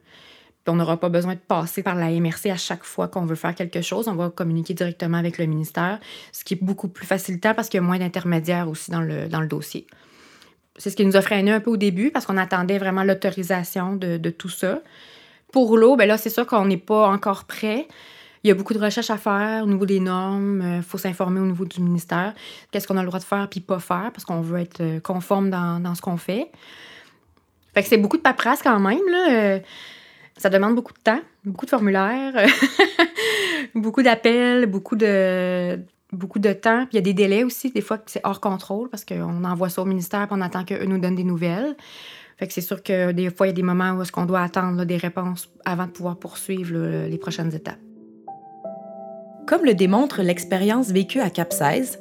On 0.66 0.76
n'aura 0.76 0.96
pas 0.96 1.10
besoin 1.10 1.34
de 1.34 1.40
passer 1.40 1.82
par 1.82 1.94
la 1.94 2.08
MRC 2.08 2.46
à 2.46 2.56
chaque 2.56 2.84
fois 2.84 3.08
qu'on 3.08 3.26
veut 3.26 3.34
faire 3.34 3.54
quelque 3.54 3.82
chose. 3.82 4.08
On 4.08 4.14
va 4.14 4.30
communiquer 4.30 4.72
directement 4.72 5.18
avec 5.18 5.36
le 5.38 5.44
ministère, 5.44 6.00
ce 6.32 6.42
qui 6.42 6.54
est 6.54 6.62
beaucoup 6.62 6.88
plus 6.88 7.06
facilitant 7.06 7.52
parce 7.54 7.68
qu'il 7.68 7.78
y 7.78 7.84
a 7.84 7.86
moins 7.86 7.98
d'intermédiaires 7.98 8.68
aussi 8.68 8.90
dans 8.90 9.02
le, 9.02 9.46
dossier. 9.46 9.86
C'est 10.76 10.90
ce 10.90 10.96
qui 10.96 11.04
nous 11.04 11.16
a 11.16 11.22
freiné 11.22 11.52
un 11.52 11.60
peu 11.60 11.70
au 11.70 11.76
début 11.76 12.10
parce 12.10 12.24
qu'on 12.24 12.38
attendait 12.38 12.78
vraiment 12.78 13.04
l'autorisation 13.04 13.94
de, 13.96 14.30
tout 14.30 14.48
ça. 14.48 14.80
Pour 15.52 15.76
l'eau, 15.76 15.96
ben 15.96 16.08
là, 16.08 16.16
c'est 16.16 16.30
sûr 16.30 16.46
qu'on 16.46 16.64
n'est 16.64 16.78
pas 16.78 17.08
encore 17.08 17.44
prêt. 17.44 17.86
Il 18.42 18.48
y 18.48 18.50
a 18.50 18.54
beaucoup 18.54 18.74
de 18.74 18.80
recherches 18.80 19.10
à 19.10 19.16
faire 19.16 19.64
au 19.64 19.66
niveau 19.66 19.86
des 19.86 20.00
normes. 20.00 20.76
Il 20.76 20.82
faut 20.82 20.98
s'informer 20.98 21.40
au 21.40 21.46
niveau 21.46 21.64
du 21.64 21.80
ministère. 21.80 22.34
Qu'est-ce 22.70 22.88
qu'on 22.88 22.96
a 22.96 23.02
le 23.02 23.06
droit 23.06 23.20
de 23.20 23.24
faire 23.24 23.48
puis 23.48 23.60
pas 23.60 23.78
faire 23.78 24.10
parce 24.12 24.24
qu'on 24.24 24.40
veut 24.40 24.60
être 24.60 24.80
euh, 24.80 25.00
conforme 25.00 25.50
dans, 25.50 25.94
ce 25.94 26.02
qu'on 26.02 26.16
fait. 26.16 26.50
Fait 27.74 27.82
que 27.82 27.88
c'est 27.88 27.98
beaucoup 27.98 28.16
de 28.16 28.22
paperasse 28.22 28.62
quand 28.62 28.80
même. 28.80 29.00
Là. 29.10 29.60
Ça 30.36 30.50
demande 30.50 30.74
beaucoup 30.74 30.92
de 30.92 30.98
temps, 30.98 31.20
beaucoup 31.44 31.64
de 31.64 31.70
formulaires, 31.70 32.34
beaucoup 33.74 34.02
d'appels, 34.02 34.66
beaucoup 34.66 34.96
de, 34.96 35.78
beaucoup 36.12 36.38
de 36.38 36.52
temps. 36.52 36.86
Puis 36.86 36.94
il 36.94 36.96
y 36.96 36.98
a 36.98 37.02
des 37.02 37.14
délais 37.14 37.44
aussi, 37.44 37.70
des 37.70 37.80
fois 37.80 37.98
c'est 38.06 38.20
hors 38.24 38.40
contrôle 38.40 38.88
parce 38.88 39.04
qu'on 39.04 39.44
envoie 39.44 39.68
ça 39.68 39.82
au 39.82 39.84
ministère 39.84 40.26
puis 40.26 40.36
on 40.38 40.40
attend 40.40 40.64
qu'eux 40.64 40.84
nous 40.84 40.98
donnent 40.98 41.14
des 41.14 41.24
nouvelles. 41.24 41.76
Fait 42.36 42.48
que 42.48 42.52
c'est 42.52 42.60
sûr 42.60 42.82
que 42.82 43.12
des 43.12 43.30
fois, 43.30 43.46
il 43.46 43.50
y 43.50 43.52
a 43.52 43.54
des 43.54 43.62
moments 43.62 43.92
où 43.92 44.02
est-ce 44.02 44.10
qu'on 44.10 44.26
doit 44.26 44.42
attendre 44.42 44.84
des 44.84 44.96
réponses 44.96 45.48
avant 45.64 45.86
de 45.86 45.92
pouvoir 45.92 46.16
poursuivre 46.16 47.06
les 47.06 47.18
prochaines 47.18 47.54
étapes. 47.54 47.78
Comme 49.46 49.64
le 49.64 49.74
démontre 49.74 50.22
l'expérience 50.22 50.90
vécue 50.90 51.20
à 51.20 51.30
Cap 51.30 51.52
16, 51.52 52.00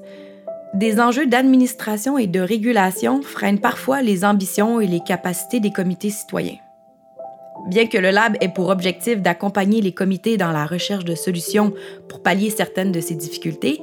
des 0.74 1.00
enjeux 1.00 1.28
d'administration 1.28 2.18
et 2.18 2.26
de 2.26 2.40
régulation 2.40 3.22
freinent 3.22 3.60
parfois 3.60 4.02
les 4.02 4.26
ambitions 4.26 4.80
et 4.80 4.88
les 4.88 5.02
capacités 5.02 5.60
des 5.60 5.72
comités 5.72 6.10
citoyens. 6.10 6.58
Bien 7.68 7.88
que 7.88 7.98
le 7.98 8.12
lab 8.12 8.36
ait 8.42 8.50
pour 8.50 8.70
objectif 8.70 9.22
d'accompagner 9.22 9.82
les 9.82 9.94
comités 9.94 10.38
dans 10.38 10.52
la 10.52 10.66
recherche 10.66 11.06
de 11.06 11.16
solutions 11.16 11.74
pour 12.10 12.22
pallier 12.22 12.50
certaines 12.50 12.92
de 12.92 13.00
ces 13.00 13.16
difficultés, 13.16 13.80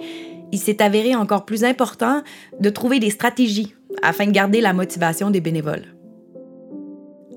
il 0.52 0.58
s'est 0.58 0.82
avéré 0.82 1.14
encore 1.14 1.44
plus 1.44 1.64
important 1.64 2.22
de 2.58 2.70
trouver 2.70 2.98
des 2.98 3.10
stratégies 3.10 3.74
afin 4.02 4.26
de 4.26 4.32
garder 4.32 4.60
la 4.60 4.72
motivation 4.72 5.30
des 5.30 5.40
bénévoles. 5.40 5.94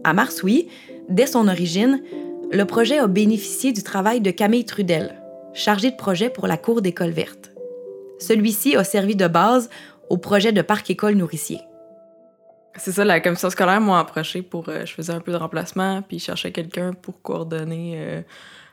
À 0.03 0.13
Marsoui, 0.13 0.67
dès 1.09 1.27
son 1.27 1.47
origine, 1.47 2.01
le 2.51 2.65
projet 2.65 2.99
a 2.99 3.07
bénéficié 3.07 3.71
du 3.71 3.83
travail 3.83 4.21
de 4.21 4.31
Camille 4.31 4.65
Trudel, 4.65 5.21
chargée 5.53 5.91
de 5.91 5.95
projet 5.95 6.29
pour 6.29 6.47
la 6.47 6.57
Cour 6.57 6.81
d'école 6.81 7.11
verte. 7.11 7.51
Celui-ci 8.19 8.75
a 8.75 8.83
servi 8.83 9.15
de 9.15 9.27
base 9.27 9.69
au 10.09 10.17
projet 10.17 10.51
de 10.51 10.61
parc-école 10.61 11.15
nourricier. 11.15 11.59
C'est 12.75 12.91
ça, 12.91 13.05
la 13.05 13.19
commission 13.19 13.49
scolaire 13.49 13.81
m'a 13.81 13.99
approché 13.99 14.41
pour. 14.41 14.67
Euh, 14.67 14.85
je 14.85 14.93
faisais 14.93 15.13
un 15.13 15.19
peu 15.19 15.31
de 15.31 15.37
remplacement, 15.37 16.01
puis 16.01 16.19
je 16.19 16.25
cherchais 16.25 16.51
quelqu'un 16.51 16.93
pour 16.93 17.21
coordonner 17.21 17.93
euh, 17.97 18.21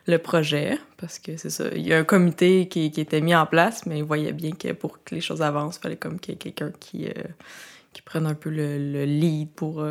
le 0.07 0.17
projet. 0.17 0.79
Parce 0.97 1.19
que 1.19 1.37
c'est 1.37 1.51
ça. 1.51 1.65
Il 1.75 1.87
y 1.87 1.93
a 1.93 1.99
un 1.99 2.03
comité 2.03 2.67
qui, 2.67 2.85
était 2.85 3.21
mis 3.21 3.35
en 3.35 3.45
place, 3.45 3.85
mais 3.85 3.99
il 3.99 4.03
voyait 4.03 4.33
bien 4.33 4.51
que 4.51 4.71
pour 4.73 5.03
que 5.03 5.13
les 5.13 5.21
choses 5.21 5.41
avancent, 5.41 5.77
il 5.77 5.81
fallait 5.81 5.95
comme 5.97 6.19
qu'il 6.19 6.33
y 6.33 6.35
ait 6.35 6.37
quelqu'un 6.37 6.71
qui, 6.79 7.07
euh, 7.07 7.11
qui 7.93 8.01
prenne 8.01 8.25
un 8.25 8.33
peu 8.33 8.49
le, 8.49 9.05
lead 9.05 9.49
pour. 9.51 9.85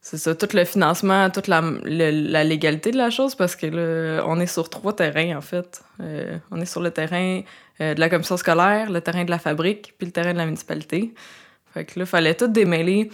c'est 0.00 0.16
ça, 0.16 0.34
tout 0.34 0.48
le 0.54 0.64
financement, 0.64 1.28
toute 1.28 1.46
la, 1.46 1.60
la, 1.84 2.42
légalité 2.44 2.90
de 2.90 2.96
la 2.96 3.10
chose, 3.10 3.34
parce 3.34 3.54
que 3.54 3.66
là, 3.66 4.24
on 4.26 4.40
est 4.40 4.46
sur 4.46 4.70
trois 4.70 4.96
terrains, 4.96 5.36
en 5.36 5.42
fait. 5.42 5.82
on 6.50 6.60
est 6.60 6.66
sur 6.66 6.80
le 6.80 6.90
terrain 6.90 7.42
de 7.80 8.00
la 8.00 8.08
commission 8.08 8.38
scolaire, 8.38 8.90
le 8.90 9.02
terrain 9.02 9.24
de 9.24 9.30
la 9.30 9.38
fabrique, 9.38 9.94
puis 9.98 10.06
le 10.06 10.12
terrain 10.12 10.32
de 10.32 10.38
la 10.38 10.46
municipalité. 10.46 11.12
Fait 11.78 11.84
que 11.84 11.96
là, 12.00 12.04
il 12.04 12.08
fallait 12.08 12.34
tout 12.34 12.48
démêler. 12.48 13.08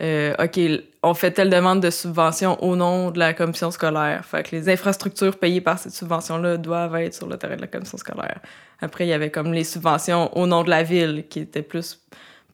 Euh, 0.00 0.32
OK, 0.42 0.58
on 1.02 1.12
fait 1.12 1.30
telle 1.30 1.50
demande 1.50 1.82
de 1.82 1.90
subvention 1.90 2.62
au 2.64 2.74
nom 2.74 3.10
de 3.10 3.18
la 3.18 3.34
commission 3.34 3.70
scolaire. 3.70 4.24
Fait 4.24 4.42
que 4.48 4.56
les 4.56 4.70
infrastructures 4.70 5.38
payées 5.38 5.60
par 5.60 5.78
cette 5.78 5.92
subvention-là 5.92 6.56
doivent 6.56 6.96
être 6.96 7.12
sur 7.12 7.28
le 7.28 7.36
terrain 7.36 7.56
de 7.56 7.60
la 7.60 7.66
commission 7.66 7.98
scolaire. 7.98 8.40
Après, 8.80 9.04
il 9.04 9.10
y 9.10 9.12
avait 9.12 9.30
comme 9.30 9.52
les 9.52 9.64
subventions 9.64 10.34
au 10.38 10.46
nom 10.46 10.64
de 10.64 10.70
la 10.70 10.82
ville, 10.82 11.26
qui 11.28 11.40
étaient 11.40 11.60
plus 11.60 12.00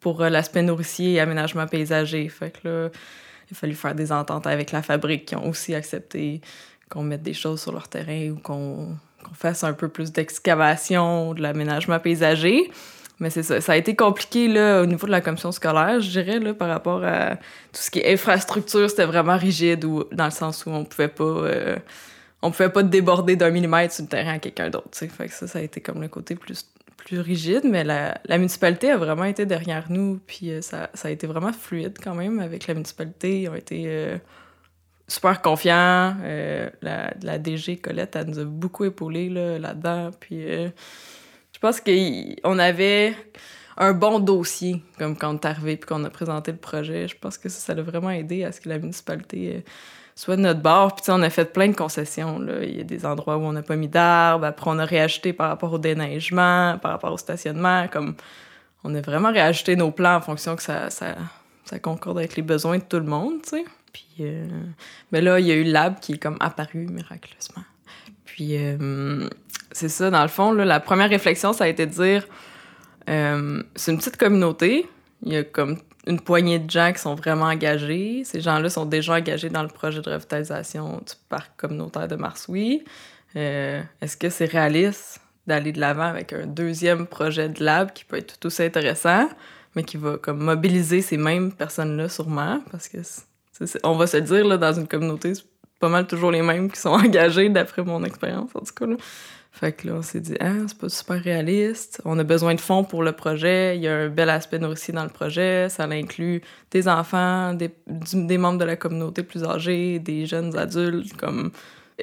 pour 0.01 0.23
euh, 0.23 0.29
l'aspect 0.29 0.63
nourricier 0.63 1.13
et 1.13 1.21
aménagement 1.21 1.69
paysager. 1.69 2.29
Fait 2.29 2.51
que 2.51 2.69
là, 2.69 2.89
il 3.49 3.57
fallait 3.57 3.75
faire 3.75 3.95
des 3.95 4.11
ententes 4.11 4.49
avec 4.49 4.73
la 4.73 4.83
fabrique 4.83 5.27
qui 5.27 5.37
ont 5.37 5.49
aussi 5.49 5.73
accepté 5.73 6.41
qu'on 6.89 7.05
mette 7.05 7.23
des 7.23 7.35
choses 7.35 7.63
sur 7.63 7.71
leur 7.71 7.87
terrain 7.87 8.31
ou 8.31 8.41
qu'on 8.41 8.89
fasse 9.35 9.63
un 9.63 9.73
peu 9.73 9.87
plus 9.87 10.11
d'excavation, 10.11 11.33
de 11.33 11.43
l'aménagement 11.43 12.01
paysager. 12.01 12.73
Mais 13.21 13.31
c'est 13.31 13.43
ça. 13.43 13.61
Ça 13.61 13.73
a 13.73 13.77
été 13.77 13.95
compliqué 13.95 14.49
là, 14.49 14.83
au 14.83 14.87
niveau 14.87 15.07
de 15.07 15.13
la 15.13 15.21
commission 15.21 15.53
scolaire, 15.53 16.01
je 16.01 16.11
dirais, 16.11 16.41
là, 16.41 16.53
par 16.53 16.69
rapport 16.69 17.05
à 17.05 17.37
tout 17.37 17.81
ce 17.81 17.91
qui 17.91 18.01
est 18.01 18.13
infrastructure, 18.13 18.91
c'était 18.91 19.05
vraiment 19.05 19.37
rigide 19.37 19.87
dans 20.13 20.25
le 20.25 20.31
sens 20.31 20.67
où 20.67 20.71
on 20.71 20.85
pouvait 20.85 21.09
pas. 21.09 21.25
Euh, 21.25 21.77
on 22.43 22.51
pouvait 22.51 22.71
pas 22.71 22.83
déborder 22.83 23.37
d'un 23.37 23.51
millimètre 23.51 23.95
sur 23.95 24.05
le 24.05 24.09
terrain 24.09 24.35
à 24.35 24.39
quelqu'un 24.39 24.69
d'autre. 24.69 24.89
Fait 24.93 25.29
que 25.29 25.33
ça, 25.33 25.47
ça 25.47 25.61
a 25.61 25.63
été 25.63 25.81
comme 25.81 26.03
le 26.03 26.09
côté 26.09 26.35
plus, 26.35 26.69
plus 26.99 27.21
rigide, 27.21 27.63
mais 27.65 27.85
la, 27.85 28.19
la 28.27 28.37
municipalité 28.37 28.91
a 28.91 28.99
vraiment 28.99 29.25
été 29.25 29.47
derrière 29.47 29.87
nous, 29.89 30.21
puis 30.27 30.51
euh, 30.51 30.61
ça, 30.61 30.91
ça, 30.93 31.09
a 31.09 31.11
été 31.11 31.27
vraiment 31.27 31.55
fluide 31.55 31.97
quand 32.03 32.15
même 32.15 32.41
avec 32.41 32.67
la 32.67 32.75
municipalité. 32.75 33.43
Ils 33.43 33.49
ont 33.49 33.55
été 33.55 33.85
euh, 33.87 34.19
super 35.09 35.41
confiants. 35.41 36.17
la, 36.83 37.15
la, 37.23 37.39
DG 37.39 37.77
Colette, 37.77 38.19
nous 38.27 38.41
a 38.41 38.45
beaucoup 38.45 38.85
épaulés 38.85 39.31
là-dedans, 39.31 40.11
puis 40.21 40.43
je 40.43 40.71
pense 41.65 41.81
qu'on 41.81 42.59
avait 42.59 43.17
un 43.79 43.95
bon 43.95 44.19
dossier, 44.19 44.83
comme 44.99 45.17
quand 45.17 45.31
on 45.31 45.35
est 45.37 45.47
arrivé 45.47 45.77
puis 45.79 45.89
qu'on 45.89 46.05
a 46.05 46.11
présenté 46.11 46.53
le 46.53 46.59
projet. 46.59 47.09
Je 47.09 47.17
pense 47.17 47.39
que 47.39 47.49
ça, 47.49 47.59
ça 47.59 47.81
a 47.81 47.83
vraiment 47.83 48.11
aidé 48.11 48.45
à 48.45 48.53
ce 48.53 48.61
que 48.61 48.69
la 48.69 48.79
municipalité 48.79 49.57
euh, 49.57 49.61
soit 50.15 50.37
de 50.37 50.43
notre 50.43 50.61
bord. 50.61 50.95
Puis 50.95 51.07
on 51.09 51.23
a 51.23 51.31
fait 51.31 51.47
plein 51.55 51.69
de 51.69 51.75
concessions. 51.75 52.39
Là. 52.39 52.63
Il 52.63 52.77
y 52.77 52.81
a 52.83 52.85
des 52.85 53.07
endroits 53.07 53.39
où 53.39 53.41
on 53.41 53.53
n'a 53.53 53.63
pas 53.63 53.77
mis 53.77 53.89
d'arbres. 53.89 54.45
Après, 54.45 54.71
on 54.71 54.79
a 54.79 54.85
réajouté 54.85 55.33
par 55.33 55.49
rapport 55.49 55.73
au 55.73 55.79
déneigement, 55.79 56.77
par 56.83 56.91
rapport 56.91 57.15
au 57.15 57.17
stationnement. 57.17 57.89
Comme 57.89 58.15
on 58.85 58.95
a 58.95 59.01
vraiment 59.01 59.33
réajusté 59.33 59.75
nos 59.75 59.91
plans 59.91 60.17
en 60.17 60.21
fonction 60.21 60.57
que 60.57 60.63
ça, 60.63 60.91
concorde 61.83 62.19
avec 62.19 62.37
les 62.37 62.43
besoins 62.43 62.77
de 62.77 62.85
tout 62.85 62.99
le 62.99 63.07
monde. 63.07 63.41
Puis, 63.91 64.07
euh, 64.21 64.47
mais 65.13 65.23
là, 65.23 65.41
il 65.41 65.47
y 65.47 65.51
a 65.51 65.55
eu 65.55 65.65
lab 65.65 65.99
qui 65.99 66.13
est 66.13 66.19
comme 66.19 66.37
apparu 66.41 66.87
miraculeusement. 66.91 67.65
Puis, 68.27 68.59
euh, 68.59 69.29
c'est 69.75 69.89
ça, 69.89 70.09
dans 70.09 70.23
le 70.23 70.29
fond, 70.29 70.53
la 70.53 70.81
première 70.81 71.11
réflexion, 71.11 71.53
ça 71.53 71.65
a 71.65 71.69
été 71.69 71.85
de 71.87 71.91
dire 71.91 72.27
euh, 73.11 73.63
c'est 73.75 73.93
une 73.93 73.99
petite 73.99 74.17
communauté. 74.17 74.87
Il 75.23 75.33
y 75.33 75.37
a 75.37 75.43
comme 75.43 75.79
une 76.07 76.21
poignée 76.21 76.59
de 76.59 76.71
gens 76.71 76.93
qui 76.93 77.01
sont 77.01 77.15
vraiment 77.15 77.47
engagés. 77.47 78.23
Ces 78.25 78.41
gens-là 78.41 78.71
sont 78.71 78.85
déjà 78.85 79.15
engagés 79.15 79.51
dans 79.51 79.63
le 79.63 79.69
projet 79.69 80.01
de 80.01 80.09
revitalisation 80.09 80.99
du 80.99 81.15
parc 81.29 81.51
communautaire 81.57 82.07
de 82.07 82.15
Marsoui. 82.15 82.85
Euh, 83.37 83.83
est-ce 84.01 84.17
que 84.17 84.31
c'est 84.31 84.45
réaliste 84.45 85.21
d'aller 85.47 85.73
de 85.73 85.81
l'avant 85.81 86.05
avec 86.05 86.33
un 86.33 86.47
deuxième 86.47 87.07
projet 87.07 87.49
de 87.49 87.65
lab 87.65 87.93
qui 87.93 88.05
peut 88.05 88.17
être 88.17 88.39
tout 88.39 88.47
aussi 88.47 88.63
intéressant, 88.63 89.29
mais 89.75 89.83
qui 89.83 89.97
va 89.97 90.19
comme 90.19 90.39
mobiliser 90.39 91.03
ces 91.03 91.17
mêmes 91.17 91.53
personnes-là 91.53 92.09
sûrement? 92.09 92.63
Parce 92.71 92.89
que, 92.89 92.99
on 93.83 93.97
va 93.97 94.07
se 94.07 94.19
dire, 94.19 94.59
dans 94.59 94.73
une 94.73 94.87
communauté, 94.87 95.35
c'est 95.35 95.45
pas 95.81 95.89
mal 95.89 96.07
toujours 96.07 96.31
les 96.31 96.43
mêmes 96.43 96.71
qui 96.71 96.79
sont 96.79 96.91
engagés, 97.05 97.49
d'après 97.49 97.83
mon 97.83 98.05
expérience, 98.05 98.51
en 98.55 98.61
tout 98.61 98.75
cas. 98.75 98.87
Fait 99.55 99.71
que 99.71 99.87
là, 99.87 99.95
on 99.95 100.03
s'est 100.03 100.19
dit, 100.19 100.35
ah, 100.41 100.51
c'est 100.67 100.77
pas 100.77 100.89
super 100.89 101.23
réaliste. 101.23 102.03
On 102.05 102.19
a 102.19 102.25
besoin 102.25 102.57
de 102.57 102.61
fonds 102.61 102.83
pour 102.83 103.05
le 103.05 103.13
projet. 103.13 103.77
Il 103.77 103.85
y 103.85 103.89
a 103.89 103.95
un 103.95 104.09
bel 104.09 104.29
aspect 104.29 104.59
nourricier 104.59 104.93
dans 104.93 105.05
le 105.05 105.11
projet. 105.11 105.69
Ça 105.69 105.85
inclut 105.85 106.43
des 106.73 106.89
enfants, 106.89 107.55
des, 107.55 107.71
des 107.87 108.37
membres 108.37 108.59
de 108.59 108.65
la 108.65 108.75
communauté 108.75 109.23
plus 109.23 109.45
âgés, 109.45 110.01
des 110.01 110.27
jeunes 110.27 110.59
adultes. 110.59 111.17
Comme... 111.17 111.53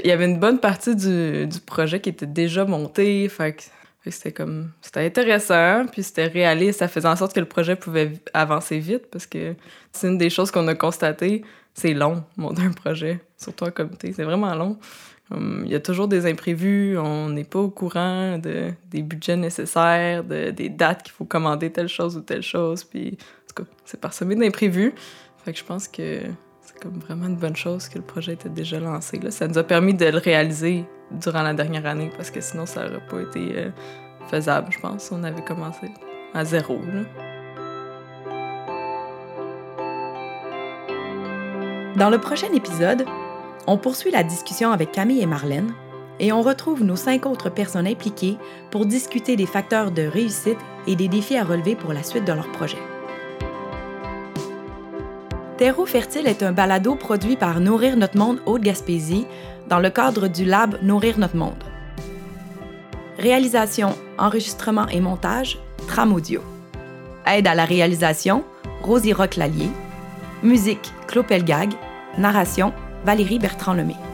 Il 0.02 0.08
y 0.08 0.12
avait 0.12 0.24
une 0.24 0.40
bonne 0.40 0.60
partie 0.62 0.96
du, 0.96 1.46
du 1.46 1.60
projet 1.60 2.00
qui 2.00 2.08
était 2.08 2.26
déjà 2.26 2.64
montée. 2.64 3.28
Fait 3.28 3.52
que 3.52 3.64
c'était 4.10 4.32
comme 4.32 4.72
c'était 4.82 5.06
intéressant 5.06 5.86
puis 5.92 6.02
c'était 6.02 6.26
réaliste 6.26 6.80
ça 6.80 6.88
faisait 6.88 7.08
en 7.08 7.16
sorte 7.16 7.34
que 7.36 7.40
le 7.40 7.46
projet 7.46 7.76
pouvait 7.76 8.14
avancer 8.34 8.80
vite 8.80 9.06
parce 9.12 9.28
que 9.28 9.54
c'est 9.92 10.08
une 10.08 10.18
des 10.18 10.32
choses 10.32 10.50
qu'on 10.50 10.68
a 10.68 10.74
constaté 10.74 11.44
c'est 11.76 11.94
long 11.94 12.24
monter 12.36 12.64
un 12.64 12.72
projet 12.72 13.20
surtout 13.38 13.66
en 13.66 13.70
comité 13.70 14.12
c'est 14.12 14.24
vraiment 14.24 14.56
long 14.56 14.80
il 15.66 15.72
y 15.72 15.76
a 15.76 15.80
toujours 15.80 16.08
des 16.08 16.26
imprévus, 16.26 16.98
on 16.98 17.30
n'est 17.30 17.44
pas 17.44 17.60
au 17.60 17.70
courant 17.70 18.38
de, 18.38 18.72
des 18.90 19.02
budgets 19.02 19.38
nécessaires, 19.38 20.24
de, 20.24 20.52
des 20.52 20.70
dates 20.70 21.04
qu'il 21.04 21.14
faut 21.14 21.26
commander 21.26 21.72
telle 21.72 21.88
chose 21.88 22.18
ou 22.18 22.22
telle 22.22 22.42
chose. 22.42 22.84
Puis, 22.84 23.18
en 23.18 23.48
tout 23.48 23.64
cas, 23.64 23.70
c'est 23.86 24.00
parsemé 24.00 24.36
d'imprévus. 24.36 24.94
Fait 25.44 25.54
que 25.54 25.60
je 25.60 25.64
pense 25.64 25.88
que 25.88 26.20
c'est 26.62 26.80
comme 26.80 27.00
vraiment 27.00 27.28
une 27.28 27.38
bonne 27.38 27.56
chose 27.56 27.88
que 27.90 27.98
le 27.98 28.04
projet 28.04 28.34
était 28.34 28.50
déjà 28.50 28.80
lancé. 28.80 29.20
Là. 29.20 29.32
Ça 29.32 29.48
nous 29.48 29.58
a 29.58 29.64
permis 29.64 29.94
de 29.94 30.06
le 30.06 30.18
réaliser 30.18 30.86
durant 31.12 31.42
la 31.42 31.54
dernière 31.54 31.86
année 31.86 32.12
parce 32.16 32.32
que 32.32 32.42
sinon, 32.42 32.66
ça 32.66 32.86
n'aurait 32.86 33.06
pas 33.08 33.22
été 33.22 33.58
euh, 33.58 33.70
faisable, 34.30 34.68
je 34.72 34.80
pense. 34.80 35.12
On 35.12 35.24
avait 35.24 35.44
commencé 35.44 35.88
à 36.34 36.46
zéro. 36.46 36.80
Là. 36.80 37.04
Dans 41.98 42.10
le 42.10 42.20
prochain 42.20 42.52
épisode, 42.54 43.06
on 43.68 43.78
poursuit 43.78 44.12
la 44.12 44.24
discussion 44.24 44.72
avec 44.72 44.92
Camille 44.92 45.22
et 45.22 45.28
Marlène 45.28 45.74
et 46.20 46.32
on 46.32 46.42
retrouve 46.42 46.84
nos 46.84 46.96
cinq 46.96 47.26
autres 47.26 47.50
personnes 47.50 47.88
impliquées 47.88 48.38
pour 48.70 48.86
discuter 48.86 49.36
des 49.36 49.46
facteurs 49.46 49.92
de 49.92 50.04
réussite 50.04 50.60
et 50.88 50.96
des 50.96 51.08
défis 51.08 51.38
à 51.38 51.44
relever 51.44 51.76
pour 51.76 51.94
la 51.94 52.04
suite 52.04 52.26
de 52.26 52.34
leur 52.34 52.48
projet. 52.52 52.78
Terreau 55.58 55.86
Fertile 55.86 56.28
est 56.28 56.44
un 56.44 56.52
balado 56.52 56.96
produit 56.96 57.36
par 57.36 57.60
Nourrir 57.60 57.96
notre 57.98 58.18
monde 58.18 58.42
Haute-Gaspésie 58.46 59.28
dans 59.70 59.80
le 59.80 59.90
cadre 59.90 60.28
du 60.28 60.44
Lab 60.44 60.78
Nourrir 60.82 61.20
notre 61.20 61.36
monde. 61.36 61.64
Réalisation, 63.20 63.96
enregistrement 64.18 64.88
et 64.88 65.00
montage, 65.00 65.60
Tram 65.88 66.14
Audio. 66.14 66.42
Aide 67.28 67.46
à 67.46 67.54
la 67.54 67.66
réalisation, 67.66 68.44
Rosie 68.82 69.14
Roch-Lallier. 69.14 69.70
Musique, 70.42 70.92
Clopelgag. 71.08 71.74
Narration, 72.18 72.74
Valérie 73.04 73.40
Bertrand-Lemay. 73.40 74.11